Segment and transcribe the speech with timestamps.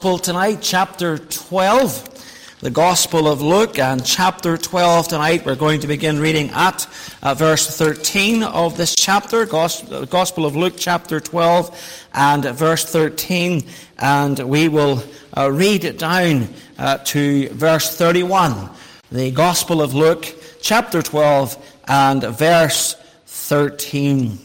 [0.00, 5.44] tonight, chapter 12, the Gospel of Luke, and chapter 12 tonight.
[5.44, 6.86] We're going to begin reading at
[7.22, 13.62] uh, verse 13 of this chapter, Gospel of Luke, chapter 12, and verse 13,
[13.98, 15.04] and we will
[15.36, 16.48] uh, read it down
[16.78, 18.70] uh, to verse 31.
[19.12, 22.94] The Gospel of Luke, chapter 12, and verse
[23.26, 24.38] 13.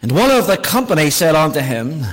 [0.00, 2.04] And one of the company said unto him,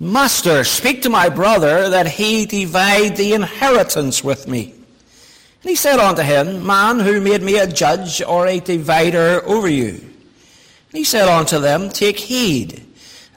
[0.00, 4.72] Master, speak to my brother that he divide the inheritance with me.
[4.72, 9.68] And he said unto him, Man, who made me a judge or a divider over
[9.68, 9.90] you?
[9.90, 12.84] And he said unto them, Take heed,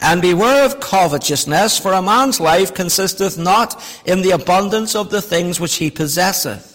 [0.02, 5.22] and beware of covetousness, for a man's life consisteth not in the abundance of the
[5.22, 6.74] things which he possesseth.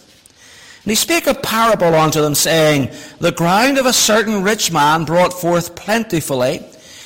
[0.83, 2.89] And he spake a parable unto them, saying,
[3.19, 6.65] The ground of a certain rich man brought forth plentifully.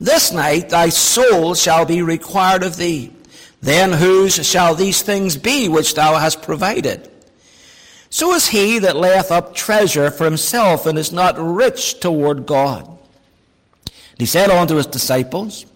[0.00, 3.12] this night thy soul shall be required of thee.
[3.62, 7.10] Then whose shall these things be which thou hast provided?
[8.10, 12.86] So is he that layeth up treasure for himself and is not rich toward God.
[12.86, 15.66] And he said unto his disciples,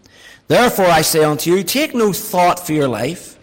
[0.48, 3.38] Therefore I say unto you, take no thought for your life,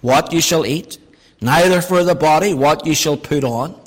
[0.00, 0.98] what you shall eat,
[1.40, 3.78] neither for the body, what you shall put on.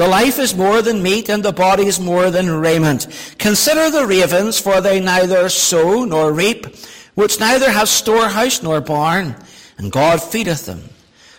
[0.00, 3.06] The life is more than meat, and the body is more than raiment.
[3.36, 6.74] Consider the ravens, for they neither sow nor reap,
[7.16, 9.36] which neither have storehouse nor barn,
[9.76, 10.84] and God feedeth them.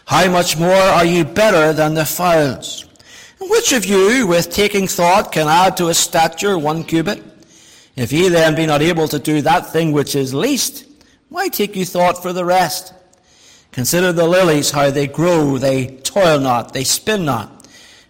[0.06, 2.86] How much more are you better than the fowls?
[3.40, 7.24] And which of you, with taking thought, can add to his stature one cubit?
[7.96, 10.86] If ye then be not able to do that thing which is least,
[11.30, 12.94] why take you thought for the rest?
[13.72, 17.61] Consider the lilies, how they grow, they toil not, they spin not.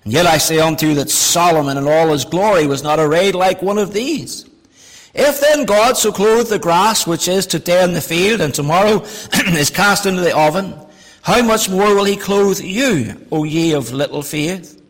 [0.03, 3.35] And yet I say unto you that Solomon in all his glory was not arrayed
[3.35, 4.45] like one of these.
[5.13, 9.01] If then God so clothe the grass which is today in the field and tomorrow
[9.33, 10.73] is cast into the oven,
[11.21, 14.81] how much more will he clothe you, O ye of little faith?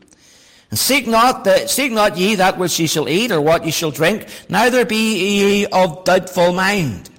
[0.69, 3.71] And seek not, the, seek not ye that which ye shall eat or what ye
[3.71, 7.09] shall drink, neither be ye of doubtful mind.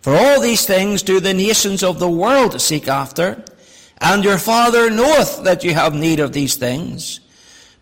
[0.00, 3.44] For all these things do the nations of the world seek after,
[3.98, 7.20] and your Father knoweth that you have need of these things.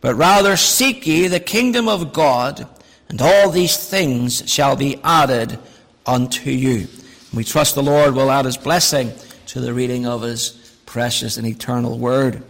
[0.05, 2.69] But rather seek ye the kingdom of God,
[3.09, 5.59] and all these things shall be added
[6.05, 6.89] unto you.
[7.33, 9.15] We trust the Lord will add his blessing
[9.47, 12.43] to the reading of his precious and eternal word.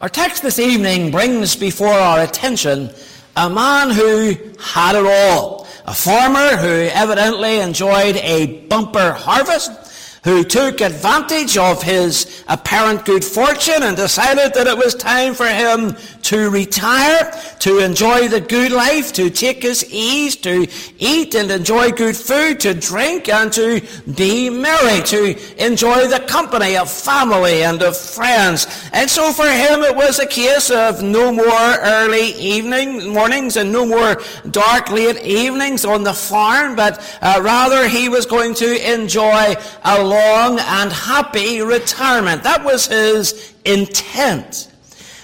[0.00, 2.90] Our text this evening brings before our attention
[3.36, 5.66] a man who had it all.
[5.84, 9.87] A farmer who evidently enjoyed a bumper harvest
[10.24, 15.46] who took advantage of his apparent good fortune and decided that it was time for
[15.46, 20.66] him to retire, to enjoy the good life, to take his ease, to
[20.98, 23.80] eat and enjoy good food, to drink and to
[24.16, 28.66] be merry, to enjoy the company of family and of friends.
[28.92, 31.46] And so for him it was a case of no more
[31.80, 34.20] early evening, mornings and no more
[34.50, 40.02] dark late evenings on the farm, but uh, rather he was going to enjoy a
[40.02, 42.42] long and happy retirement.
[42.42, 44.72] That was his intent.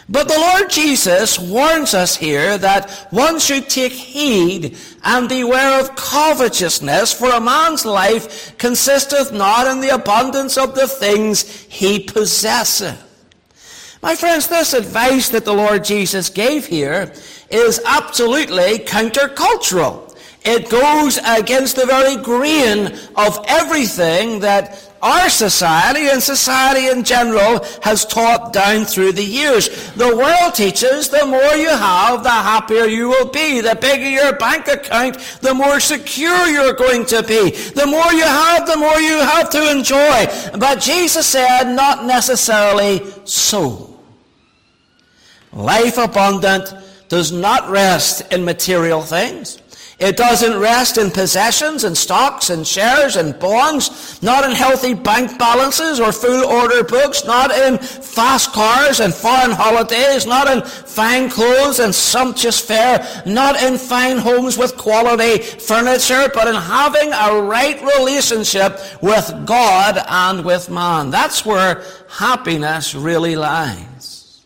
[0.09, 5.97] But the Lord Jesus warns us here that one should take heed and beware of
[5.97, 13.01] covetousness, for a man's life consisteth not in the abundance of the things he possesseth.
[14.03, 17.11] My friends, this advice that the Lord Jesus gave here
[17.51, 20.15] is absolutely countercultural.
[20.45, 27.63] It goes against the very grain of everything that our society and society in general
[27.83, 29.69] has taught down through the years.
[29.93, 33.61] The world teaches the more you have, the happier you will be.
[33.61, 37.51] The bigger your bank account, the more secure you're going to be.
[37.51, 40.59] The more you have, the more you have to enjoy.
[40.59, 44.01] But Jesus said, not necessarily so.
[45.53, 46.73] Life abundant
[47.11, 49.59] does not rest in material things.
[49.99, 55.39] It doesn't rest in possessions and stocks and shares and bonds, not in healthy bank
[55.39, 61.31] balances or full order books, not in fast cars and foreign holidays, not in fine
[61.31, 67.41] clothes and sumptuous fare, not in fine homes with quality furniture, but in having a
[67.41, 71.11] right relationship with God and with man.
[71.11, 74.45] That's where happiness really lies.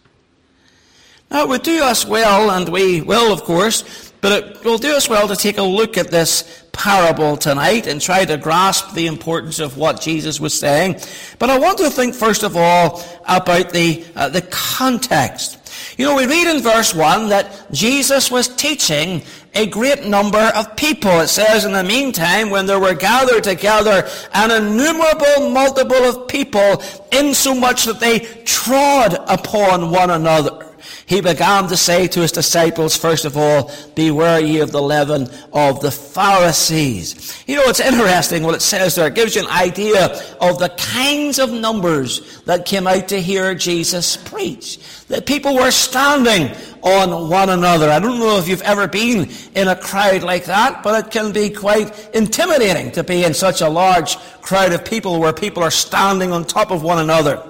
[1.30, 4.96] Now, it would do us well, and we will, of course, but it will do
[4.96, 9.06] us well to take a look at this parable tonight and try to grasp the
[9.06, 10.96] importance of what Jesus was saying.
[11.38, 15.56] But I want to think first of all about the, uh, the context.
[15.96, 19.22] You know, we read in verse 1 that Jesus was teaching
[19.54, 21.20] a great number of people.
[21.20, 26.82] It says, in the meantime, when there were gathered together an innumerable multiple of people,
[27.10, 30.67] insomuch that they trod upon one another
[31.08, 35.26] he began to say to his disciples, first of all, beware ye of the leaven
[35.54, 37.42] of the Pharisees.
[37.46, 39.06] You know, it's interesting what it says there.
[39.06, 40.08] It gives you an idea
[40.38, 44.78] of the kinds of numbers that came out to hear Jesus preach.
[45.06, 47.88] That people were standing on one another.
[47.88, 51.32] I don't know if you've ever been in a crowd like that, but it can
[51.32, 55.70] be quite intimidating to be in such a large crowd of people where people are
[55.70, 57.42] standing on top of one another.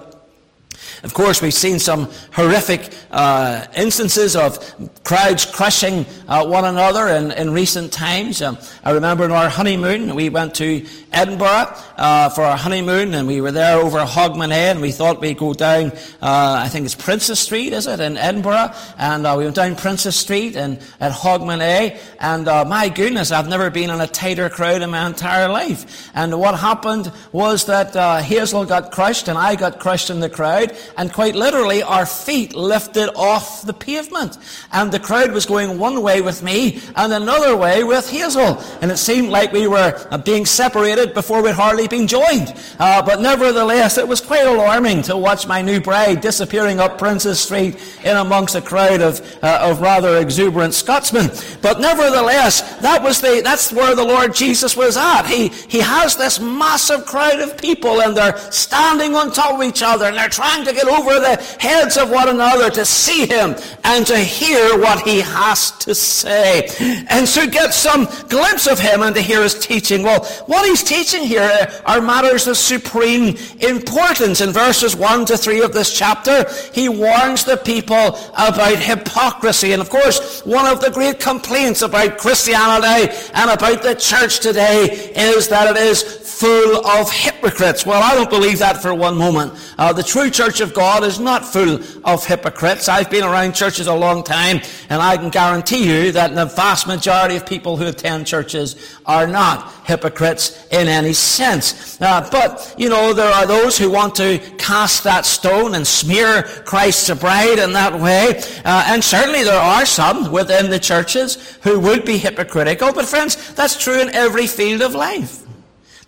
[1.03, 4.59] Of course, we've seen some horrific uh, instances of
[5.05, 8.43] crowds crushing uh, one another in, in recent times.
[8.43, 13.27] Um, I remember in our honeymoon, we went to Edinburgh uh, for our honeymoon, and
[13.27, 15.91] we were there over Hogmanay, and we thought we'd go down,
[16.23, 18.73] uh, I think it's Princes Street, is it, in Edinburgh?
[18.97, 23.49] And uh, we went down Princes Street and at Hogmanay, and uh, my goodness, I've
[23.49, 26.11] never been in a tighter crowd in my entire life.
[26.15, 30.77] And what happened was that Hazel got crushed, and I got crushed in the crowd,
[30.97, 34.39] and quite literally, our feet lifted off the pavement.
[34.73, 38.63] And the crowd was going one way with me and another way with Hazel.
[38.81, 42.55] And it seemed like we were uh, being separated before we'd hardly been joined.
[42.79, 47.41] Uh, but nevertheless, it was quite alarming to watch my new bride disappearing up Princes
[47.41, 51.31] Street in amongst a crowd of, uh, of rather exuberant Scotsmen.
[51.63, 55.27] But nevertheless, that was the, that's where the Lord Jesus was at.
[55.27, 59.83] He, he has this massive crowd of people and they're standing on top of each
[59.83, 63.55] other and they're trying to get over the heads of one another to see him
[63.85, 66.69] and to hear what he has to say.
[67.11, 70.03] And to get some glimpse of him and to hear his teaching.
[70.03, 74.41] Well, what he's teaching here are matters of supreme importance.
[74.41, 79.73] In verses 1 to 3 of this chapter, he warns the people about hypocrisy.
[79.73, 85.13] And of course, one of the great complaints about Christianity and about the church today
[85.15, 87.85] is that it is full of hypocrites.
[87.85, 89.53] Well, I don't believe that for one moment.
[89.77, 92.89] Uh, the true church of God is not full of hypocrites.
[92.89, 96.87] I've been around churches a long time, and I can guarantee you that the vast
[96.87, 101.68] majority of people who attend churches are not hypocrites in any sense.
[102.01, 106.43] Uh, but, you know, there are those who want to cast that stone and smear
[106.65, 108.43] Christ's bride in that way.
[108.65, 112.93] Uh, and certainly there are some within the churches who would be hypocritical.
[112.93, 115.48] But friends, that's true in every field of life.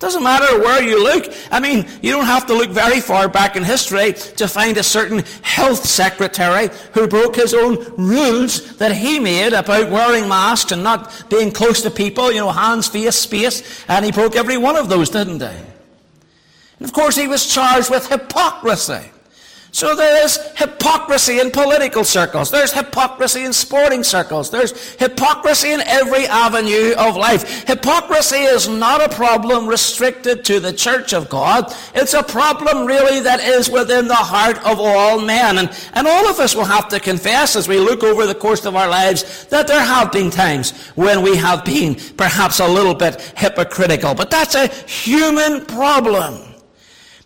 [0.01, 1.31] Doesn't matter where you look.
[1.51, 4.83] I mean, you don't have to look very far back in history to find a
[4.83, 10.83] certain health secretary who broke his own rules that he made about wearing masks and
[10.83, 14.75] not being close to people, you know, hands, face, space, and he broke every one
[14.75, 15.47] of those, didn't he?
[15.47, 19.11] And of course, he was charged with hypocrisy.
[19.73, 22.51] So there is hypocrisy in political circles.
[22.51, 24.51] There's hypocrisy in sporting circles.
[24.51, 27.69] There's hypocrisy in every avenue of life.
[27.69, 31.73] Hypocrisy is not a problem restricted to the church of God.
[31.95, 35.59] It's a problem really that is within the heart of all men.
[35.59, 38.65] And, and all of us will have to confess as we look over the course
[38.65, 42.95] of our lives that there have been times when we have been perhaps a little
[42.95, 44.17] bit hypocritical.
[44.17, 46.43] But that's a human problem.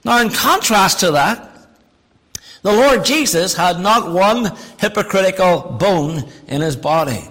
[0.05, 1.54] Now in contrast to that,
[2.65, 7.29] the Lord Jesus had not one hypocritical bone in his body.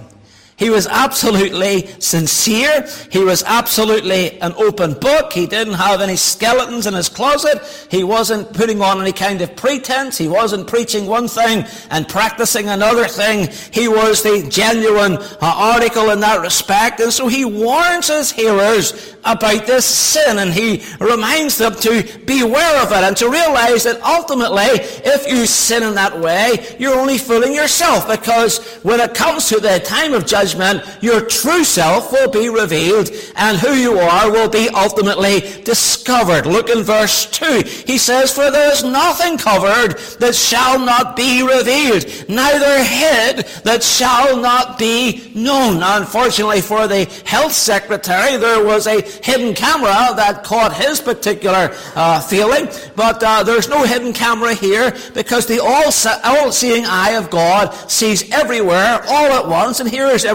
[0.64, 2.88] He was absolutely sincere.
[3.12, 5.34] He was absolutely an open book.
[5.34, 7.60] He didn't have any skeletons in his closet.
[7.92, 10.18] He wasn't putting on any kind of pretense.
[10.18, 13.50] He wasn't preaching one thing and practicing another thing.
[13.74, 17.02] He was the genuine uh, article in that respect.
[17.02, 22.82] And so he warns his hearers about this sin and he reminds them to beware
[22.82, 27.18] of it and to realize that ultimately, if you sin in that way, you're only
[27.18, 32.12] fooling yourself because when it comes to the time of judgment, judgment, your true self
[32.12, 36.46] will be revealed and who you are will be ultimately discovered.
[36.46, 37.64] Look in verse 2.
[37.86, 43.84] He says, For there is nothing covered that shall not be revealed, neither hid that
[43.84, 45.80] shall not be known.
[45.80, 51.76] Now, unfortunately for the health secretary, there was a hidden camera that caught his particular
[51.96, 57.74] uh, feeling, but uh, there's no hidden camera here because the all-seeing eye of God
[57.90, 60.26] sees everywhere all at once and hears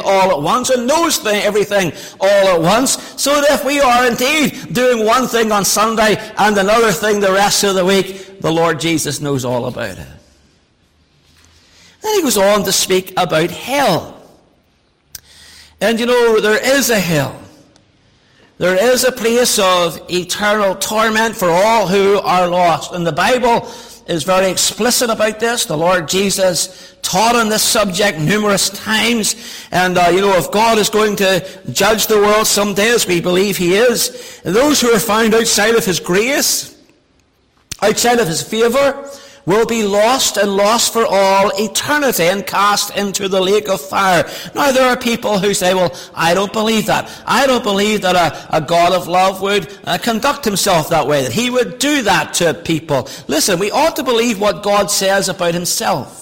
[0.00, 3.20] all at once and knows everything all at once.
[3.20, 7.32] So that if we are indeed doing one thing on Sunday and another thing the
[7.32, 10.08] rest of the week, the Lord Jesus knows all about it.
[12.02, 14.20] Then he goes on to speak about hell.
[15.80, 17.40] And you know, there is a hell.
[18.58, 22.92] There is a place of eternal torment for all who are lost.
[22.92, 23.68] And the Bible
[24.06, 25.64] is very explicit about this.
[25.64, 29.36] The Lord Jesus taught on this subject numerous times.
[29.70, 33.20] And, uh, you know, if God is going to judge the world someday, as we
[33.20, 36.76] believe He is, those who are found outside of His grace,
[37.80, 39.10] outside of His favour,
[39.46, 44.28] will be lost and lost for all eternity and cast into the lake of fire.
[44.54, 47.10] Now there are people who say, well, I don't believe that.
[47.26, 51.22] I don't believe that a, a God of love would uh, conduct himself that way,
[51.22, 53.08] that he would do that to people.
[53.28, 56.21] Listen, we ought to believe what God says about himself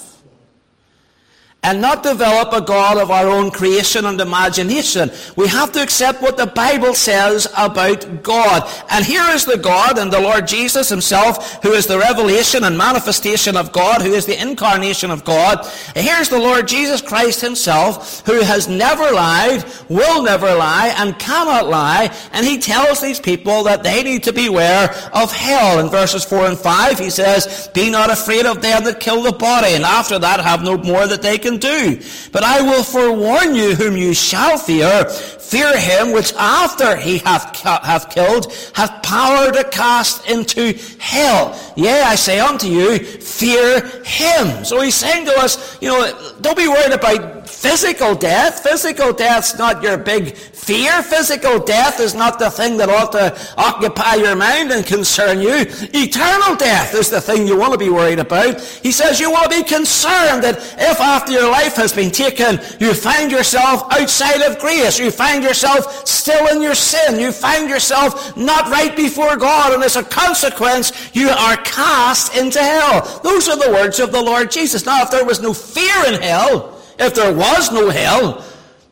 [1.63, 5.11] and not develop a God of our own creation and imagination.
[5.37, 8.67] We have to accept what the Bible says about God.
[8.91, 12.79] And here is the God and the Lord Jesus himself, who is the revelation and
[12.79, 15.67] manifestation of God, who is the incarnation of God.
[15.95, 21.69] Here's the Lord Jesus Christ himself, who has never lied, will never lie, and cannot
[21.69, 22.17] lie.
[22.33, 25.79] And he tells these people that they need to beware of hell.
[25.79, 29.33] In verses 4 and 5, he says, Be not afraid of them that kill the
[29.33, 32.01] body, and after that have no more that they can can do.
[32.33, 35.05] But I will forewarn you whom you shall fear.
[35.05, 41.59] Fear him which after he hath, hath killed hath power to cast into hell.
[41.77, 44.65] Yea, I say unto you, fear him.
[44.65, 48.63] So he's saying to us, you know, don't be worried about physical death.
[48.63, 51.03] Physical death's not your big fear.
[51.03, 55.67] Physical death is not the thing that ought to occupy your mind and concern you.
[55.93, 58.61] Eternal death is the thing you want to be worried about.
[58.61, 62.61] He says you want to be concerned that if after your life has been taken,
[62.79, 67.69] you find yourself outside of grace, you find yourself still in your sin, you find
[67.69, 73.21] yourself not right before God, and as a consequence, you are cast into hell.
[73.23, 74.87] Those are the words of the Lord Jesus.
[74.87, 78.45] Now, if there was no fear in hell, if there was no hell,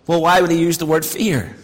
[0.07, 1.55] well, why would he use the word fear?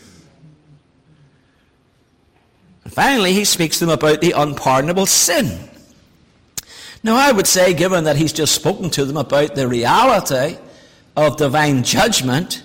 [2.84, 5.70] And finally, he speaks to them about the unpardonable sin.
[7.02, 10.58] Now, I would say, given that he's just spoken to them about the reality
[11.16, 12.62] of divine judgment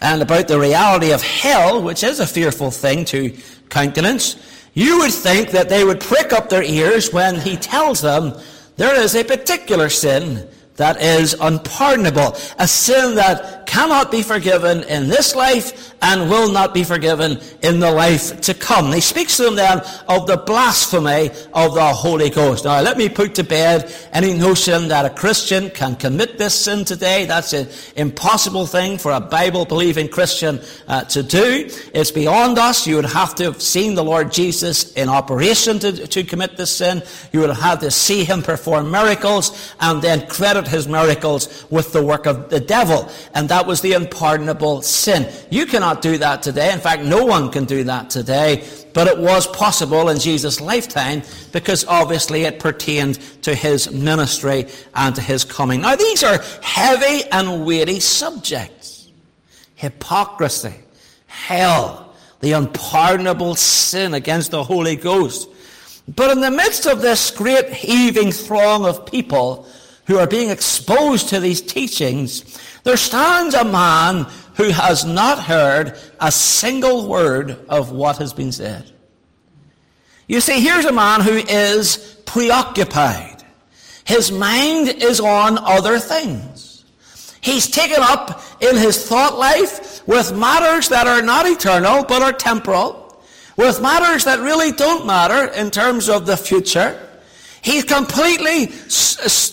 [0.00, 3.36] and about the reality of hell, which is a fearful thing to
[3.68, 4.36] countenance,
[4.72, 8.32] you would think that they would prick up their ears when he tells them
[8.76, 15.08] there is a particular sin that is unpardonable, a sin that cannot be forgiven in
[15.08, 18.92] this life and will not be forgiven in the life to come.
[18.92, 22.64] He speaks to them then of the blasphemy of the Holy Ghost.
[22.64, 26.84] Now, let me put to bed any notion that a Christian can commit this sin
[26.84, 27.26] today.
[27.26, 31.68] That's an impossible thing for a Bible believing Christian uh, to do.
[31.92, 32.86] It's beyond us.
[32.86, 36.70] You would have to have seen the Lord Jesus in operation to, to commit this
[36.70, 37.02] sin.
[37.32, 42.02] You would have to see him perform miracles and then credit his miracles with the
[42.02, 43.10] work of the devil.
[43.34, 45.30] And that was the unpardonable sin.
[45.50, 46.72] You cannot do that today.
[46.72, 48.66] In fact, no one can do that today.
[48.92, 55.14] But it was possible in Jesus' lifetime because obviously it pertained to his ministry and
[55.14, 55.80] to his coming.
[55.82, 59.08] Now, these are heavy and weighty subjects.
[59.74, 60.74] Hypocrisy,
[61.26, 65.48] hell, the unpardonable sin against the Holy Ghost.
[66.14, 69.66] But in the midst of this great heaving throng of people,
[70.10, 74.26] who are being exposed to these teachings, there stands a man
[74.60, 78.92] who has not heard a single word of what has been said.
[80.28, 83.42] You see, here's a man who is preoccupied.
[84.04, 86.84] His mind is on other things.
[87.40, 92.34] He's taken up in his thought life with matters that are not eternal but are
[92.34, 93.18] temporal,
[93.56, 97.00] with matters that really don't matter in terms of the future.
[97.62, 98.72] He's completely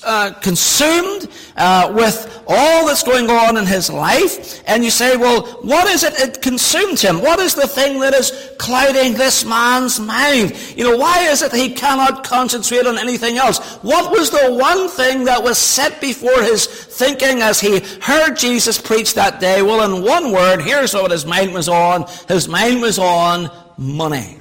[0.05, 4.63] uh, consumed uh, with all that's going on in his life.
[4.65, 7.21] And you say, well, what is it that consumed him?
[7.21, 10.53] What is the thing that is clouding this man's mind?
[10.77, 13.59] You know, why is it he cannot concentrate on anything else?
[13.83, 18.79] What was the one thing that was set before his thinking as he heard Jesus
[18.79, 19.61] preach that day?
[19.61, 22.05] Well, in one word, here's what his mind was on.
[22.29, 24.39] His mind was on money.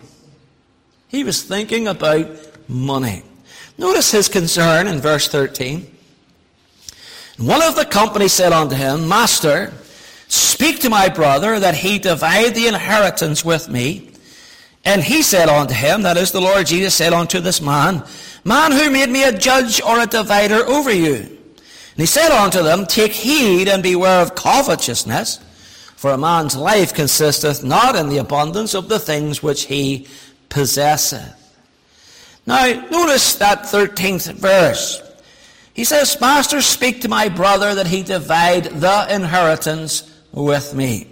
[1.09, 2.29] He was thinking about
[2.69, 3.23] money.
[3.79, 5.87] Notice his concern in verse 13.
[7.39, 9.73] One of the company said unto him, Master,
[10.29, 14.11] speak to my brother that he divide the inheritance with me.
[14.85, 18.05] And he said unto him, that is the Lord Jesus said unto this man,
[18.45, 21.15] Man who made me a judge or a divider over you?
[21.15, 25.39] And he said unto them, Take heed and beware of covetousness,
[25.97, 30.07] for a man's life consisteth not in the abundance of the things which he
[30.49, 31.46] possesseth.
[32.47, 35.03] Now, notice that 13th verse.
[35.75, 41.09] He says, Master, speak to my brother that he divide the inheritance with me.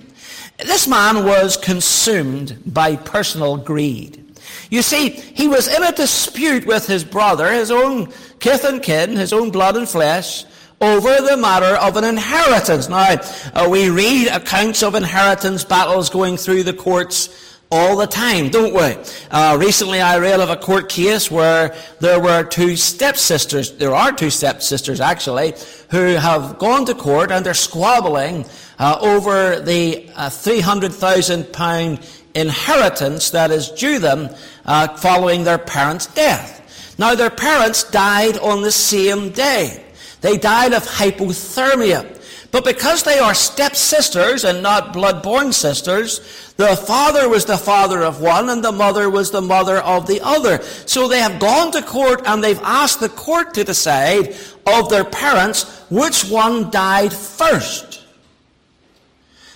[0.59, 4.25] This man was consumed by personal greed.
[4.71, 9.17] You see, he was in a dispute with his brother, his own kith and kin,
[9.17, 10.45] his own blood and flesh,
[10.81, 12.89] over the matter of an inheritance.
[12.89, 13.17] Now,
[13.55, 18.75] uh, we read accounts of inheritance battles going through the courts all the time, don't
[18.75, 18.97] we?
[19.31, 24.13] Uh, recently I read of a court case where there were two stepsisters, there are
[24.13, 25.55] two stepsisters actually,
[25.91, 28.45] who have gone to court and they're squabbling
[28.79, 34.29] uh, over the uh, £300,000 inheritance that is due them
[34.67, 36.95] uh, following their parents' death.
[36.99, 39.85] Now their parents died on the same day.
[40.21, 42.21] They died of hypothermia.
[42.55, 46.21] But because they are stepsisters and not blood-born sisters,
[46.57, 50.21] the father was the father of one and the mother was the mother of the
[50.21, 50.63] other.
[50.87, 54.37] So they have gone to court and they've asked the court to decide
[54.69, 58.05] of their parents which one died first.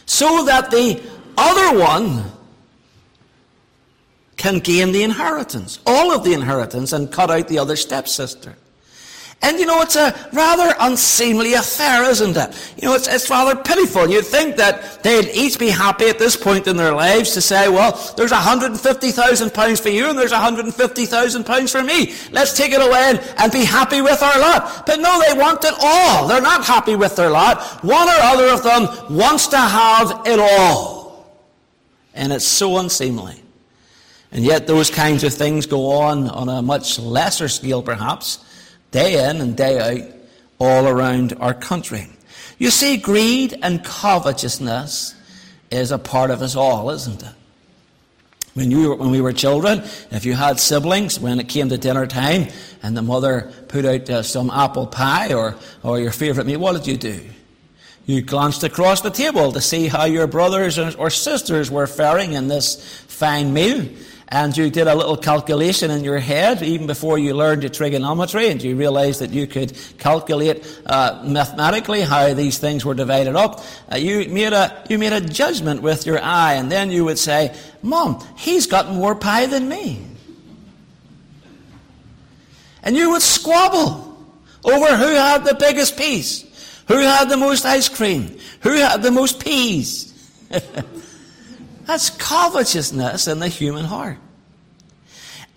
[0.07, 1.01] So that the
[1.37, 2.25] other one
[4.37, 8.57] can gain the inheritance, all of the inheritance, and cut out the other stepsister.
[9.41, 12.75] And you know, it's a rather unseemly affair, isn't it?
[12.77, 14.09] You know, it's, it's rather pitiful.
[14.09, 17.69] You'd think that they'd each be happy at this point in their lives to say,
[17.69, 22.15] well, there's £150,000 for you and there's £150,000 for me.
[22.33, 24.85] Let's take it away and, and be happy with our lot.
[24.87, 26.27] But no, they want it all.
[26.27, 27.63] They're not happy with their lot.
[27.85, 31.33] One or other of them wants to have it all.
[32.13, 33.41] And it's so unseemly.
[34.33, 38.45] And yet those kinds of things go on on a much lesser scale, perhaps
[38.91, 40.11] day in and day out
[40.59, 42.09] all around our country.
[42.59, 45.15] You see, greed and covetousness
[45.71, 47.33] is a part of us all, isn't it?
[48.55, 51.79] When, you were, when we were children, if you had siblings, when it came to
[51.79, 52.49] dinner time
[52.83, 56.73] and the mother put out uh, some apple pie or, or your favourite meat, what
[56.73, 57.21] did you do?
[58.07, 62.49] You glanced across the table to see how your brothers or sisters were faring in
[62.49, 63.87] this fine meal
[64.31, 68.49] and you did a little calculation in your head even before you learned the trigonometry
[68.49, 73.65] and you realized that you could calculate uh, mathematically how these things were divided up,
[73.91, 77.19] uh, you, made a, you made a judgment with your eye and then you would
[77.19, 80.05] say, Mom, he's got more pie than me.
[82.83, 84.27] And you would squabble
[84.63, 86.43] over who had the biggest piece,
[86.87, 90.05] who had the most ice cream, who had the most peas.
[91.89, 94.19] That's covetousness in the human heart.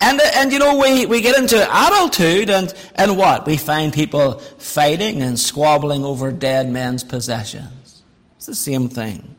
[0.00, 3.46] And, and you know, we, we get into adulthood and, and what?
[3.46, 8.02] We find people fighting and squabbling over dead men's possessions.
[8.38, 9.36] It's the same thing.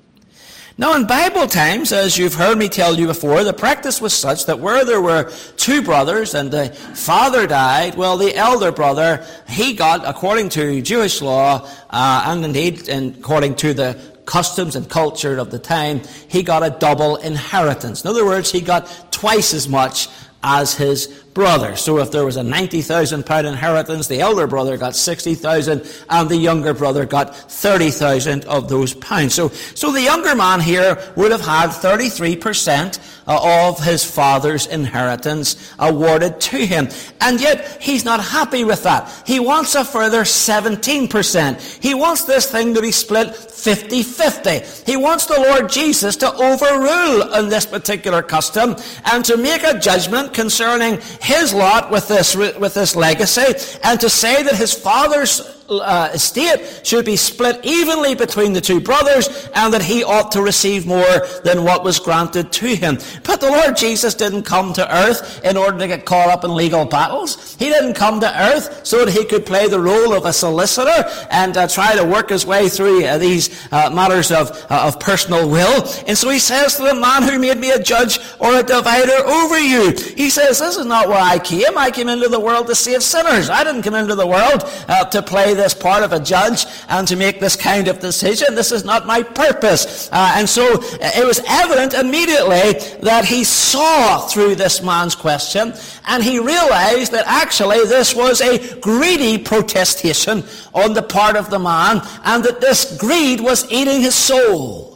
[0.77, 4.45] Now, in Bible times, as you've heard me tell you before, the practice was such
[4.45, 9.73] that where there were two brothers and the father died, well, the elder brother, he
[9.73, 15.51] got, according to Jewish law, uh, and indeed according to the customs and culture of
[15.51, 18.03] the time, he got a double inheritance.
[18.03, 20.09] In other words, he got twice as much
[20.43, 21.75] as his brother.
[21.75, 26.37] So if there was a 90,000 pound inheritance, the elder brother got 60,000 and the
[26.37, 29.33] younger brother got 30,000 of those pounds.
[29.33, 35.73] So, so the younger man here would have had 33% uh, of his father's inheritance
[35.79, 36.89] awarded to him.
[37.21, 39.11] And yet, he's not happy with that.
[39.25, 41.81] He wants a further 17%.
[41.81, 44.85] He wants this thing to be split 50-50.
[44.85, 48.75] He wants the Lord Jesus to overrule in this particular custom
[49.11, 54.09] and to make a judgment concerning his lot with this, with this legacy and to
[54.09, 59.73] say that his father's uh, estate should be split evenly between the two brothers and
[59.73, 62.97] that he ought to receive more than what was granted to him.
[63.23, 66.55] But the Lord Jesus didn't come to earth in order to get caught up in
[66.55, 67.55] legal battles.
[67.55, 71.09] He didn't come to earth so that he could play the role of a solicitor
[71.29, 74.99] and uh, try to work his way through uh, these uh, matters of, uh, of
[74.99, 75.83] personal will.
[76.07, 79.17] And so he says to the man who made me a judge or a divider
[79.25, 81.77] over you, he says, this is not why I came.
[81.77, 83.49] I came into the world to save sinners.
[83.49, 87.07] I didn't come into the world uh, to play this part of a judge and
[87.07, 88.55] to make this kind of decision.
[88.55, 90.09] This is not my purpose.
[90.11, 95.73] Uh, and so uh, it was evident immediately that he saw through this man's question
[96.07, 101.59] and he realized that actually this was a greedy protestation on the part of the
[101.59, 104.93] man and that this greed was eating his soul.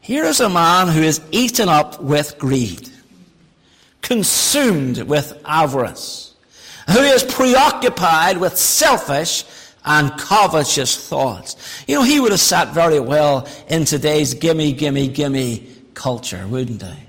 [0.00, 2.88] Here is a man who is eaten up with greed,
[4.02, 6.29] consumed with avarice,
[6.90, 9.44] who is preoccupied with selfish
[9.84, 11.84] and covetous thoughts.
[11.86, 16.82] You know, he would have sat very well in today's gimme, gimme, gimme culture, wouldn't
[16.82, 17.06] he?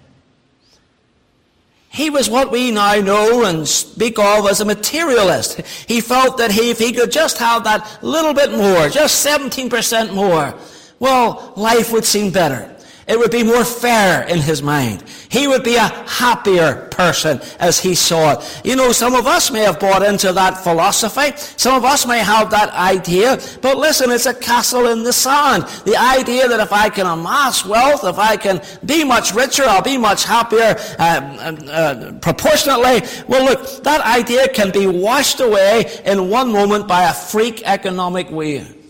[1.89, 5.60] He was what we now know and speak of as a materialist.
[5.88, 10.13] He felt that he, if he could just have that little bit more, just 17%
[10.13, 10.56] more,
[11.00, 12.74] well, life would seem better.
[13.08, 15.04] It would be more fair in his mind.
[15.30, 18.62] He would be a happier person as he saw it.
[18.64, 21.36] You know, some of us may have bought into that philosophy.
[21.58, 23.40] Some of us may have that idea.
[23.62, 25.64] But listen, it's a castle in the sand.
[25.86, 29.82] The idea that if I can amass wealth, if I can be much richer, I'll
[29.82, 33.08] be much happier uh, uh, proportionately.
[33.28, 38.30] Well, look, that idea can be washed away in one moment by a freak economic
[38.30, 38.81] wave.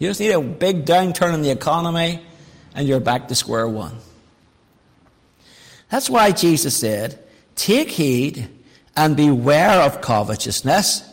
[0.00, 2.22] You just need a big downturn in the economy
[2.74, 3.98] and you're back to square one.
[5.90, 7.22] That's why Jesus said,
[7.54, 8.48] Take heed
[8.96, 11.06] and beware of covetousness,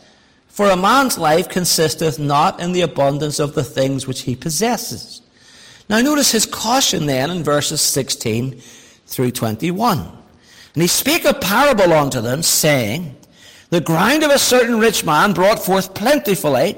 [0.48, 5.22] for a man's life consisteth not in the abundance of the things which he possesses.
[5.90, 8.58] Now notice his caution then in verses 16
[9.06, 10.00] through 21.
[10.00, 13.18] And he spake a parable unto them, saying,
[13.70, 16.78] The ground of a certain rich man brought forth plentifully,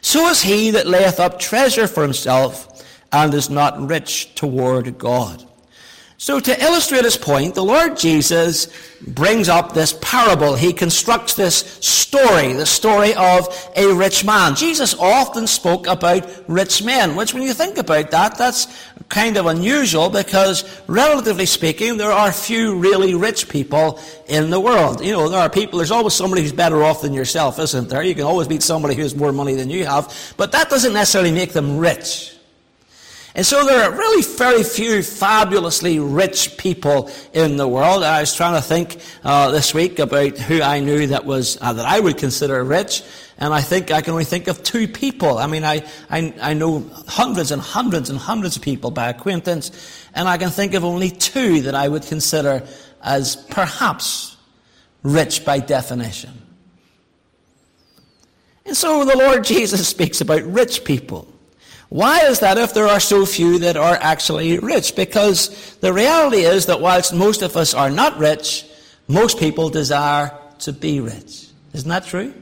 [0.00, 5.44] So is he that layeth up treasure for himself and is not rich toward God.
[6.20, 8.68] So to illustrate his point, the Lord Jesus
[9.00, 10.54] brings up this parable.
[10.54, 14.54] He constructs this story, the story of a rich man.
[14.54, 18.66] Jesus often spoke about rich men, which when you think about that, that's
[19.08, 25.02] kind of unusual because relatively speaking, there are few really rich people in the world.
[25.02, 28.02] You know, there are people, there's always somebody who's better off than yourself, isn't there?
[28.02, 30.92] You can always meet somebody who has more money than you have, but that doesn't
[30.92, 32.36] necessarily make them rich.
[33.34, 38.02] And so there are really very few fabulously rich people in the world.
[38.02, 41.72] I was trying to think uh, this week about who I knew that was uh,
[41.72, 43.02] that I would consider rich,
[43.38, 45.38] and I think I can only think of two people.
[45.38, 49.70] I mean, I, I I know hundreds and hundreds and hundreds of people by acquaintance,
[50.12, 52.66] and I can think of only two that I would consider
[53.00, 54.36] as perhaps
[55.04, 56.32] rich by definition.
[58.66, 61.32] And so the Lord Jesus speaks about rich people.
[61.90, 64.94] Why is that if there are so few that are actually rich?
[64.94, 68.64] Because the reality is that whilst most of us are not rich,
[69.08, 71.48] most people desire to be rich.
[71.74, 72.32] Isn't that true?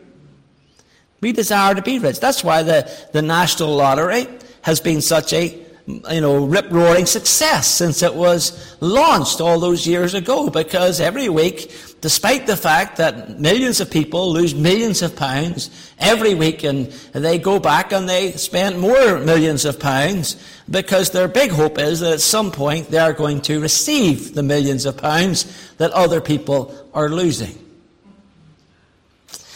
[1.22, 2.20] We desire to be rich.
[2.20, 4.28] That's why the, the National Lottery
[4.62, 5.58] has been such a
[5.88, 11.74] you know, rip-roaring success since it was launched all those years ago because every week,
[12.03, 17.38] despite the fact that millions of people lose millions of pounds every week and they
[17.38, 20.37] go back and they spend more millions of pounds
[20.68, 24.42] because their big hope is that at some point they are going to receive the
[24.42, 27.57] millions of pounds that other people are losing.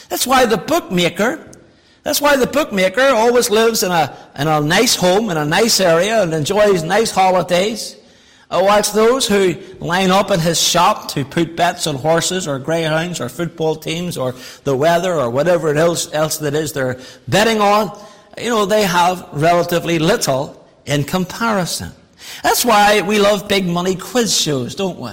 [0.09, 1.52] That's why the bookmaker
[2.03, 5.81] that's why the bookmaker always lives in a, in a nice home, in a nice
[5.81, 7.97] area, and enjoys nice holidays.
[8.51, 13.19] Whilst those who line up in his shop to put bets on horses or greyhounds
[13.19, 14.35] or football teams or
[14.65, 17.99] the weather or whatever else, else that is they're betting on,
[18.37, 21.93] you know, they have relatively little in comparison.
[22.43, 25.13] That's why we love big money quiz shows, don't we?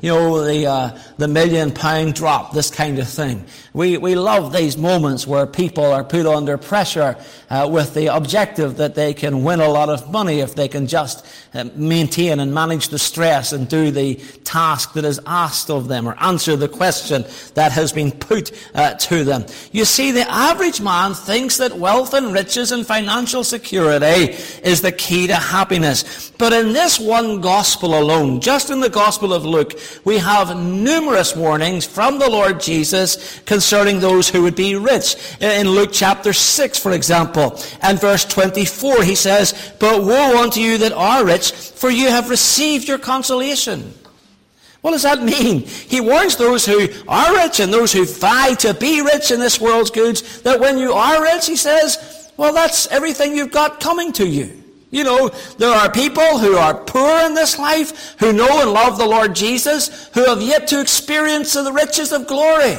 [0.00, 3.44] You know, the, uh, the million pound drop, this kind of thing.
[3.72, 7.16] We, we love these moments where people are put under pressure
[7.50, 10.86] uh, with the objective that they can win a lot of money if they can
[10.86, 15.88] just uh, maintain and manage the stress and do the task that is asked of
[15.88, 19.46] them or answer the question that has been put uh, to them.
[19.72, 24.92] You see, the average man thinks that wealth and riches and financial security is the
[24.92, 26.30] key to happiness.
[26.38, 31.36] But in this one gospel alone, just in the gospel of Luke, we have numerous
[31.36, 35.16] warnings from the Lord Jesus concerning those who would be rich.
[35.40, 40.78] In Luke chapter 6, for example, and verse 24, he says, But woe unto you
[40.78, 43.92] that are rich, for you have received your consolation.
[44.80, 45.60] What does that mean?
[45.62, 49.60] He warns those who are rich and those who vie to be rich in this
[49.60, 54.12] world's goods that when you are rich, he says, well, that's everything you've got coming
[54.12, 54.62] to you.
[54.90, 58.96] You know, there are people who are poor in this life, who know and love
[58.96, 62.78] the Lord Jesus, who have yet to experience the riches of glory.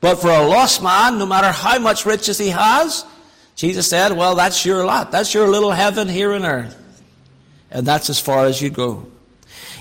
[0.00, 3.04] But for a lost man, no matter how much riches he has,
[3.56, 5.10] Jesus said, well, that's your lot.
[5.10, 6.76] That's your little heaven here on earth.
[7.70, 9.09] And that's as far as you go.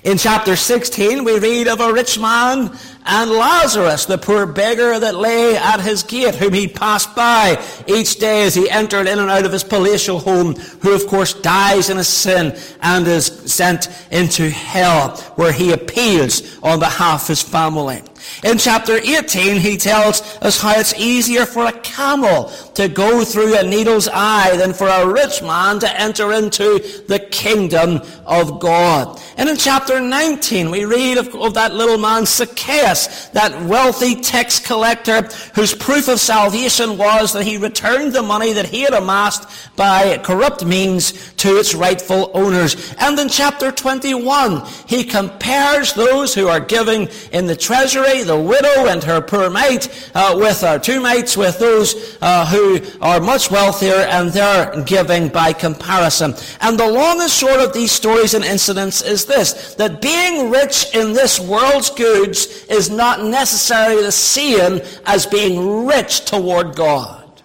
[0.01, 2.71] In chapter 16, we read of a rich man
[3.05, 8.15] and Lazarus, the poor beggar that lay at his gate, whom he passed by each
[8.17, 11.89] day as he entered in and out of his palatial home, who of course dies
[11.89, 17.41] in his sin and is sent into hell, where he appeals on behalf of his
[17.41, 18.01] family.
[18.43, 23.57] In chapter 18, he tells us how it's easier for a camel to go through
[23.57, 29.21] a needle's eye than for a rich man to enter into the kingdom of God.
[29.37, 34.59] And in chapter 19, we read of, of that little man Zacchaeus, that wealthy tax
[34.59, 35.23] collector
[35.55, 40.17] whose proof of salvation was that he returned the money that he had amassed by
[40.19, 42.93] corrupt means to its rightful owners.
[42.99, 48.87] And in chapter 21, he compares those who are giving in the treasury the widow
[48.87, 53.51] and her poor mate, uh, with our two mates, with those uh, who are much
[53.51, 56.33] wealthier and they're giving by comparison.
[56.61, 60.95] And the long and short of these stories and incidents is this, that being rich
[60.95, 67.41] in this world's goods is not necessarily the same as being rich toward God.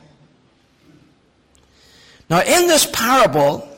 [2.30, 3.68] Now in this parable,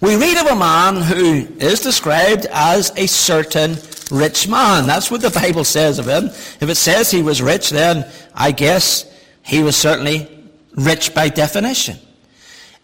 [0.00, 3.76] we read of a man who is described as a certain
[4.10, 4.86] rich man.
[4.86, 6.26] That's what the Bible says of him.
[6.26, 9.10] If it says he was rich, then I guess
[9.42, 10.28] he was certainly
[10.76, 11.98] rich by definition.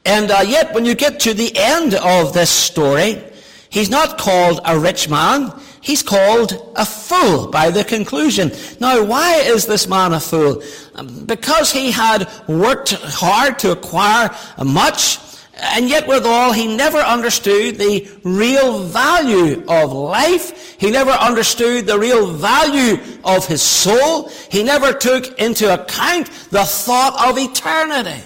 [0.04, 3.22] And uh, yet, when you get to the end of this story,
[3.68, 5.52] he's not called a rich man.
[5.82, 8.50] He's called a fool by the conclusion.
[8.80, 10.62] Now, why is this man a fool?
[10.94, 14.30] Um, because he had worked hard to acquire
[14.62, 15.18] much,
[15.62, 20.76] and yet withal, he never understood the real value of life.
[20.78, 24.28] He never understood the real value of his soul.
[24.50, 28.22] He never took into account the thought of eternity.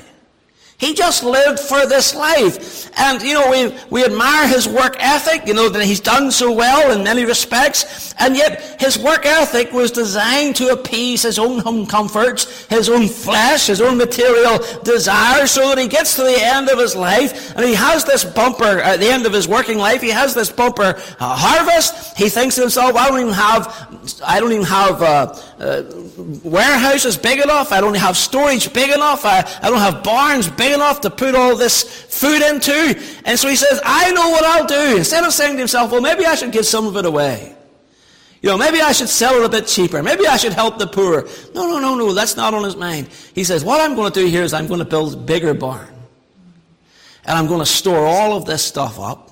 [0.84, 2.90] He just lived for this life.
[2.98, 6.52] And, you know, we, we admire his work ethic, you know, that he's done so
[6.52, 8.14] well in many respects.
[8.18, 13.08] And yet, his work ethic was designed to appease his own home comforts, his own
[13.08, 17.56] flesh, his own material desires, so that he gets to the end of his life
[17.56, 20.50] and he has this bumper, at the end of his working life, he has this
[20.50, 22.16] bumper uh, harvest.
[22.18, 25.82] He thinks to himself, I don't even have, I don't even have, uh, uh,
[26.16, 27.72] warehouses big enough.
[27.72, 29.24] I don't have storage big enough.
[29.24, 33.00] I, I don't have barns big enough to put all this food into.
[33.24, 34.96] And so he says, I know what I'll do.
[34.96, 37.56] Instead of saying to himself, well, maybe I should give some of it away.
[38.42, 40.02] You know, maybe I should sell it a bit cheaper.
[40.02, 41.26] Maybe I should help the poor.
[41.54, 42.12] No, no, no, no.
[42.12, 43.08] That's not on his mind.
[43.34, 45.54] He says, what I'm going to do here is I'm going to build a bigger
[45.54, 45.88] barn.
[47.24, 49.30] And I'm going to store all of this stuff up.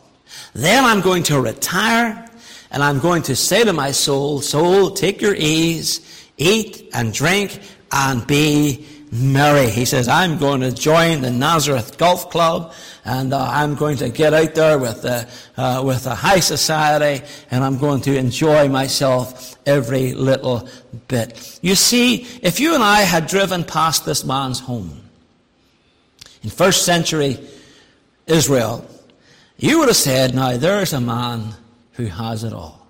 [0.55, 2.27] Then I'm going to retire.
[2.71, 6.01] And I'm going to say to my soul, soul, take your ease
[6.37, 9.69] eat and drink and be merry.
[9.69, 12.73] He says, I'm going to join the Nazareth Golf Club
[13.05, 17.25] and uh, I'm going to get out there with the, uh, with the high society
[17.51, 20.69] and I'm going to enjoy myself every little
[21.09, 21.59] bit.
[21.63, 25.03] You see, if you and I had driven past this man's home
[26.43, 27.39] in first century
[28.27, 28.89] Israel,
[29.59, 31.55] you would have said, now there's a man
[31.93, 32.87] who has it all.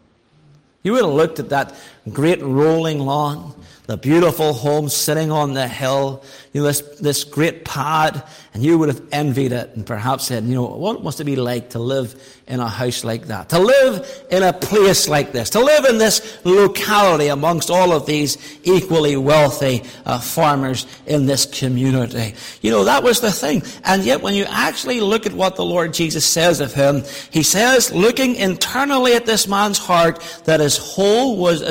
[0.85, 1.75] You would have looked at that
[2.11, 3.55] great rolling lawn,
[3.87, 8.23] the beautiful home sitting on the hill, you know, this, this great pad,
[8.55, 11.37] and you would have envied it and perhaps said, you know, what must it be
[11.37, 12.15] like to live
[12.47, 13.49] in a house like that?
[13.49, 15.51] To live in a place like this?
[15.51, 21.47] To live in this locality amongst all of these equally wealthy uh, farmers in this
[21.47, 22.35] community?
[22.61, 23.63] You know, that was the thing.
[23.85, 27.43] And yet when you actually look at what the Lord Jesus says of him, he
[27.43, 31.63] says, looking internally at this man's heart, that his whole was,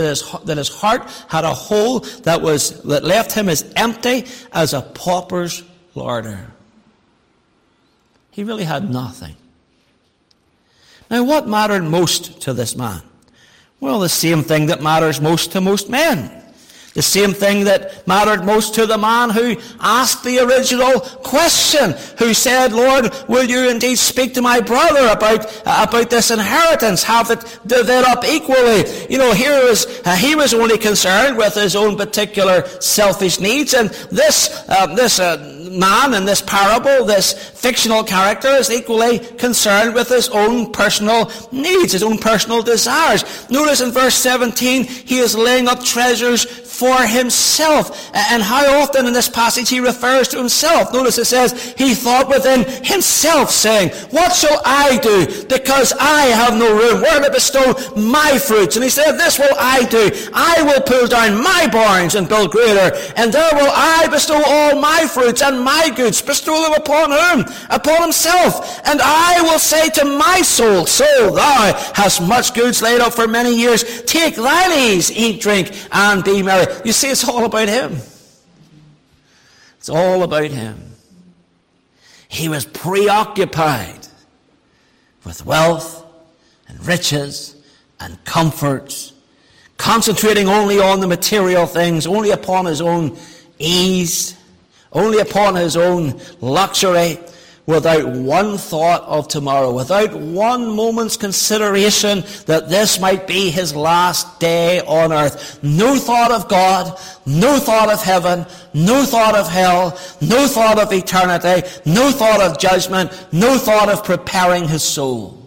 [0.46, 4.82] that his heart had a hole that was, that left him as empty as a
[4.82, 5.64] pauper's
[5.96, 6.48] larder.
[8.32, 9.36] He really had nothing.
[11.10, 13.02] Now, what mattered most to this man?
[13.82, 16.42] Well, the same thing that matters most to most men.
[16.94, 22.34] The same thing that mattered most to the man who asked the original question, who
[22.34, 27.02] said, Lord, will you indeed speak to my brother about, about this inheritance?
[27.04, 28.84] Have it divide up equally?
[29.10, 33.74] You know, here was, uh, he was only concerned with his own particular selfish needs,
[33.74, 39.94] and this, uh, this, uh, man in this parable, this fictional character, is equally concerned
[39.94, 43.50] with his own personal needs, his own personal desires.
[43.50, 46.46] Notice in verse 17, he is laying up treasures
[46.82, 48.10] for himself.
[48.16, 50.92] And how often in this passage he refers to himself.
[50.92, 55.46] Notice it says, he thought within himself, saying, What shall I do?
[55.46, 58.76] Because I have no room where to bestow my fruits.
[58.78, 60.10] And he said, This will I do.
[60.34, 62.96] I will pull down my barns and build greater.
[63.16, 67.46] And there will I bestow all my fruits and my goods, bestow them upon whom?
[67.70, 68.82] Upon himself.
[68.88, 73.28] And I will say to my soul, Soul, thou hast much goods laid up for
[73.28, 74.04] many years.
[74.04, 76.72] Take thine ease, eat, drink, and be merry.
[76.84, 77.98] You see, it's all about him.
[79.78, 80.96] It's all about him.
[82.28, 84.08] He was preoccupied
[85.26, 86.06] with wealth
[86.68, 87.56] and riches
[88.00, 89.14] and comforts,
[89.78, 93.18] concentrating only on the material things, only upon his own
[93.60, 94.38] ease
[94.92, 97.18] only upon his own luxury,
[97.66, 104.40] without one thought of tomorrow, without one moment's consideration that this might be his last
[104.40, 105.60] day on earth.
[105.64, 110.92] No thought of God, no thought of heaven, no thought of hell, no thought of
[110.92, 115.38] eternity, no thought of judgment, no thought of preparing his soul.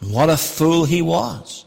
[0.00, 1.64] what a fool he was.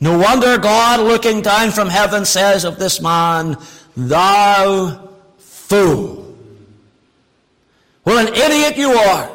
[0.00, 3.56] No wonder God looking down from heaven says of this man,
[3.96, 5.13] Thou
[5.68, 6.36] fool.
[8.02, 9.26] What an idiot you are.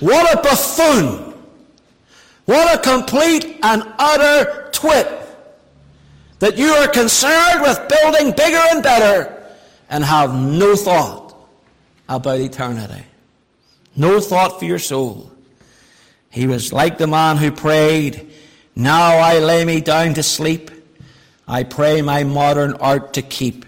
[0.00, 1.34] What a buffoon.
[2.44, 5.08] What a complete and utter twit
[6.38, 9.44] that you are concerned with building bigger and better
[9.88, 11.34] and have no thought
[12.08, 13.04] about eternity.
[13.96, 15.30] No thought for your soul.
[16.30, 18.30] He was like the man who prayed,
[18.74, 20.70] Now I lay me down to sleep.
[21.46, 23.64] I pray my modern art to keep.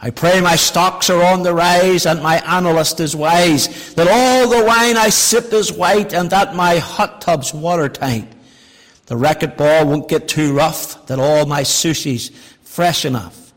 [0.00, 4.48] I pray my stocks are on the rise and my analyst is wise, that all
[4.48, 8.32] the wine I sip is white and that my hot tub's watertight.
[9.06, 12.30] The racquetball won't get too rough, that all my sushi's
[12.62, 13.47] fresh enough.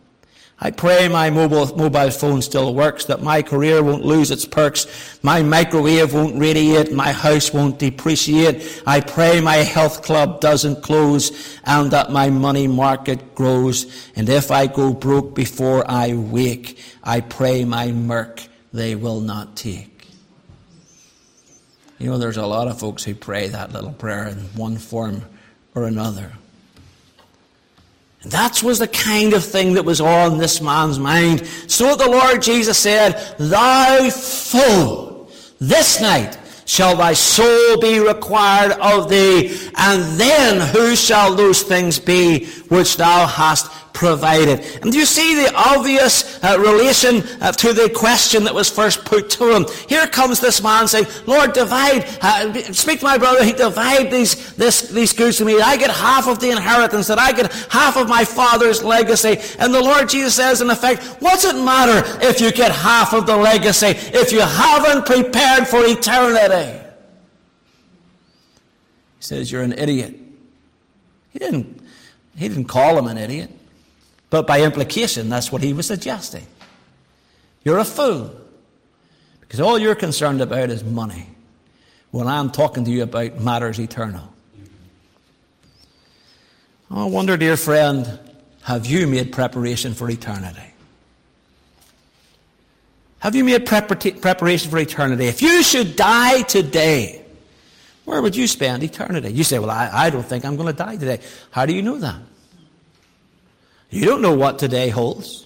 [0.64, 4.86] I pray my mobile, mobile phone still works, that my career won't lose its perks,
[5.24, 8.84] my microwave won't radiate, my house won't depreciate.
[8.86, 14.12] I pray my health club doesn't close, and that my money market grows.
[14.16, 19.56] And if I go broke before I wake, I pray my merc they will not
[19.56, 20.06] take.
[21.98, 25.24] You know, there's a lot of folks who pray that little prayer in one form
[25.74, 26.34] or another.
[28.26, 31.46] That was the kind of thing that was on this man's mind.
[31.68, 39.10] So the Lord Jesus said, Thou fool, this night shall thy soul be required of
[39.10, 44.60] thee, and then who shall those things be which thou hast provided.
[44.82, 49.06] And do you see the obvious uh, relation uh, to the question that was first
[49.06, 49.66] put to him?
[49.88, 54.56] Here comes this man saying, Lord, divide, uh, speak to my brother, he divide these,
[54.56, 55.62] this, these goods to me.
[55.62, 59.38] I get half of the inheritance, that I get half of my father's legacy.
[59.60, 63.26] And the Lord Jesus says, in effect, what's it matter if you get half of
[63.26, 66.80] the legacy if you haven't prepared for eternity?
[69.18, 70.16] He says, you're an idiot.
[71.30, 71.82] He didn't,
[72.36, 73.52] he didn't call him an idiot.
[74.32, 76.48] But by implication, that's what he was suggesting.
[77.64, 78.34] You're a fool.
[79.42, 81.28] Because all you're concerned about is money.
[82.12, 84.34] When I'm talking to you about matters eternal.
[86.90, 88.20] I wonder, dear friend,
[88.64, 90.74] have you made preparation for eternity?
[93.20, 95.26] Have you made preparation for eternity?
[95.26, 97.24] If you should die today,
[98.06, 99.32] where would you spend eternity?
[99.32, 101.20] You say, Well, I, I don't think I'm going to die today.
[101.52, 102.20] How do you know that?
[103.92, 105.46] You don't know what today holds.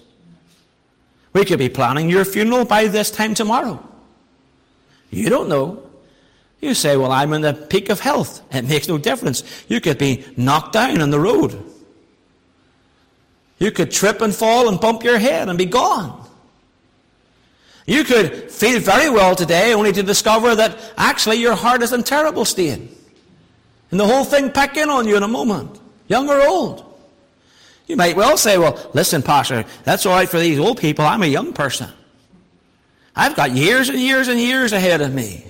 [1.32, 3.86] We could be planning your funeral by this time tomorrow.
[5.10, 5.82] You don't know.
[6.60, 8.40] You say, Well, I'm in the peak of health.
[8.54, 9.42] It makes no difference.
[9.68, 11.62] You could be knocked down on the road.
[13.58, 16.26] You could trip and fall and bump your head and be gone.
[17.86, 22.02] You could feel very well today only to discover that actually your heart is in
[22.02, 22.80] terrible state.
[23.90, 26.85] And the whole thing pack in on you in a moment, young or old.
[27.86, 31.04] You might well say, well, listen, Pastor, that's all right for these old people.
[31.04, 31.88] I'm a young person.
[33.14, 35.46] I've got years and years and years ahead of me.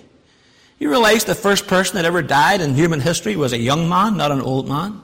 [0.78, 4.16] You realize the first person that ever died in human history was a young man,
[4.16, 5.00] not an old man?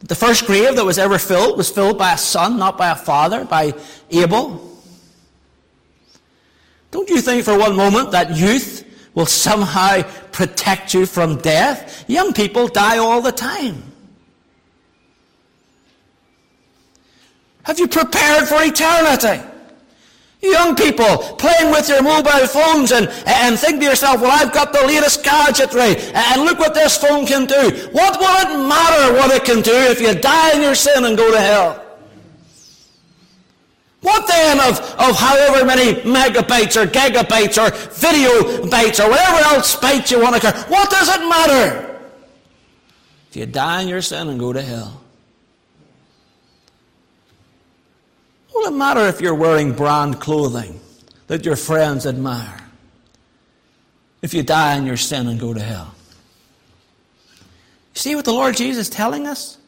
[0.00, 2.96] The first grave that was ever filled was filled by a son, not by a
[2.96, 3.72] father, by
[4.10, 4.62] Abel.
[6.90, 8.85] Don't you think for one moment that youth
[9.16, 12.04] will somehow protect you from death?
[12.06, 13.82] Young people die all the time.
[17.64, 19.42] Have you prepared for eternity?
[20.40, 24.72] Young people playing with your mobile phones and, and think to yourself, well, I've got
[24.72, 27.88] the latest gadgetry and look what this phone can do.
[27.90, 31.16] What will it matter what it can do if you die in your sin and
[31.16, 31.85] go to hell?
[34.06, 39.74] What then of, of however many megabytes or gigabytes or video bytes or whatever else
[39.74, 40.56] bytes you want to carry?
[40.70, 41.98] What does it matter?
[43.28, 45.02] If you die in your sin and go to hell.
[48.52, 50.78] What will it matter if you're wearing brand clothing
[51.26, 52.60] that your friends admire?
[54.22, 55.92] If you die in your sin and go to hell.
[57.94, 59.58] See what the Lord Jesus is telling us?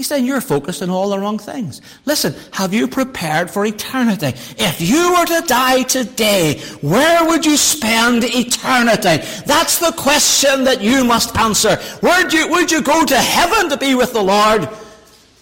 [0.00, 1.82] He's saying you're focused on all the wrong things.
[2.06, 4.28] Listen, have you prepared for eternity?
[4.56, 9.22] If you were to die today, where would you spend eternity?
[9.44, 11.78] That's the question that you must answer.
[12.02, 14.70] Would you, would you go to heaven to be with the Lord?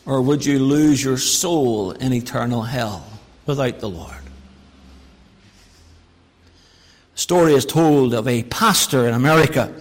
[0.06, 3.06] Or would you lose your soul in eternal hell
[3.46, 4.10] without the Lord?
[7.14, 9.72] A story is told of a pastor in America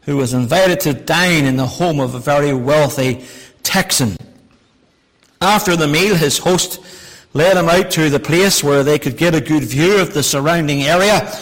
[0.00, 3.24] who was invited to dine in the home of a very wealthy
[3.70, 4.16] Texan.
[5.40, 6.80] After the meal, his host
[7.32, 10.22] led him out to the place where they could get a good view of the
[10.22, 11.32] surrounding area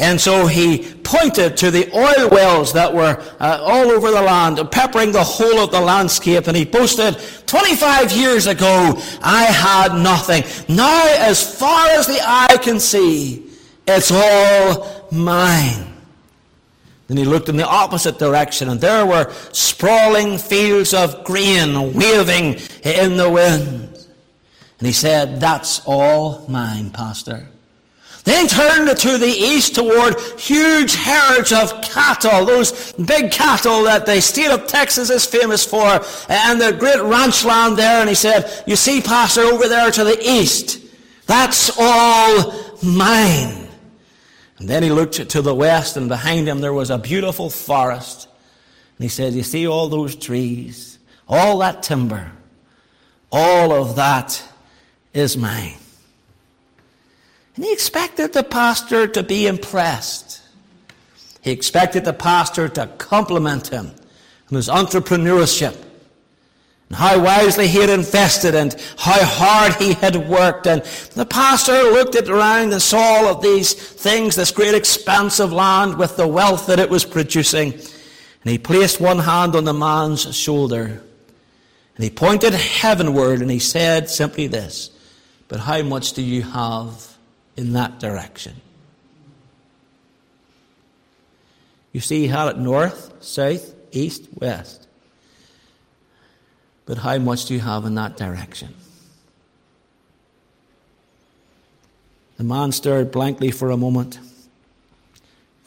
[0.00, 4.58] and so he pointed to the oil wells that were uh, all over the land,
[4.70, 6.46] peppering the whole of the landscape.
[6.46, 10.42] And he boasted, 25 years ago, I had nothing.
[10.74, 13.50] Now, as far as the eye can see,
[13.86, 15.89] it's all mine.
[17.10, 22.60] Then he looked in the opposite direction, and there were sprawling fields of grain waving
[22.84, 24.06] in the wind.
[24.78, 27.48] And he said, That's all mine, Pastor.
[28.22, 34.20] Then turned to the east toward huge herds of cattle, those big cattle that the
[34.20, 37.98] state of Texas is famous for, and the great ranch land there.
[37.98, 40.80] And he said, You see, Pastor, over there to the east,
[41.26, 42.54] that's all
[42.84, 43.66] mine.
[44.60, 48.28] And then he looked to the west, and behind him there was a beautiful forest.
[48.98, 52.30] And he said, You see all those trees, all that timber,
[53.32, 54.42] all of that
[55.14, 55.78] is mine.
[57.56, 60.42] And he expected the pastor to be impressed.
[61.40, 63.86] He expected the pastor to compliment him
[64.50, 65.74] on his entrepreneurship
[66.90, 70.66] and how wisely he had invested and how hard he had worked.
[70.66, 70.82] And
[71.14, 75.52] the pastor looked at around and saw all of these things, this great expanse of
[75.52, 77.72] land with the wealth that it was producing.
[77.72, 81.02] And he placed one hand on the man's shoulder
[81.96, 84.90] and he pointed heavenward and he said simply this,
[85.48, 87.10] But how much do you have
[87.60, 88.54] in that direction.
[91.92, 94.86] You see, he had it north, south, east, west.
[96.90, 98.74] But how much do you have in that direction?
[102.36, 104.18] The man stared blankly for a moment.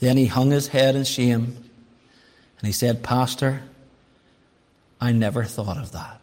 [0.02, 1.56] Then he hung his head in shame
[2.60, 3.62] and he said, Pastor,
[5.00, 6.20] I never thought of that.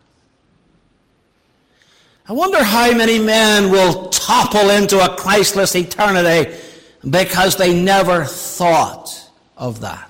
[2.28, 6.54] I wonder how many men will topple into a Christless eternity
[7.08, 10.09] because they never thought of that.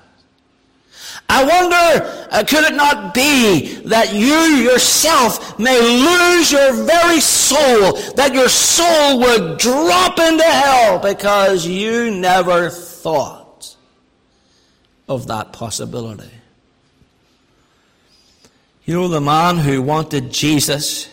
[1.33, 4.35] I wonder, uh, could it not be that you
[4.67, 12.11] yourself may lose your very soul, that your soul would drop into hell because you
[12.11, 13.77] never thought
[15.07, 16.31] of that possibility?
[18.83, 21.07] You know, the man who wanted Jesus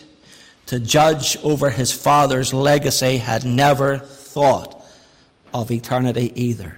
[0.65, 4.85] to judge over his father's legacy had never thought
[5.53, 6.77] of eternity either.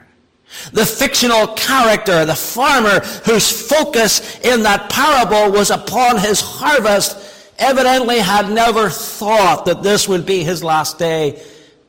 [0.73, 7.17] The fictional character, the farmer whose focus in that parable was upon his harvest,
[7.57, 11.41] evidently had never thought that this would be his last day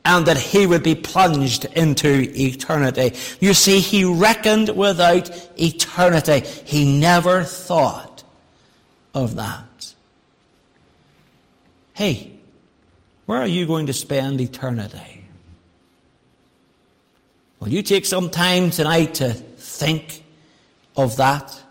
[0.05, 3.17] and that he would be plunged into eternity.
[3.41, 6.41] You see, he reckoned without eternity.
[6.65, 8.25] He never thought
[9.15, 9.95] of that.
[11.95, 12.33] Hey,
[13.27, 15.12] where are you going to spend eternity?
[17.63, 20.25] Will you take some time tonight to think
[20.97, 21.63] of that?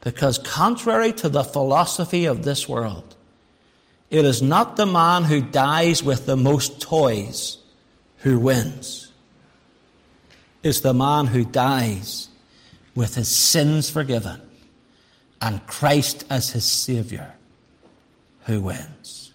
[0.00, 3.14] Because contrary to the philosophy of this world,
[4.10, 7.58] it is not the man who dies with the most toys
[8.18, 9.12] who wins.
[10.64, 12.26] It's the man who dies
[12.96, 14.40] with his sins forgiven
[15.40, 17.32] and Christ as his Saviour
[18.46, 19.32] who wins.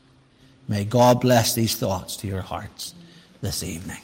[0.67, 2.93] May God bless these thoughts to your hearts
[3.39, 4.01] this evening.